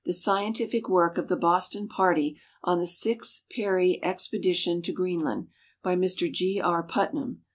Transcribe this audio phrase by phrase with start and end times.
[0.09, 2.35] ScientiHc Work of the Boston Party
[2.67, 5.49] ..n't he Sixth Teary Expedition to Greenland,"
[5.83, 6.55] by Mr (t.
[6.59, 6.81] K.
[6.91, 7.43] Putnam.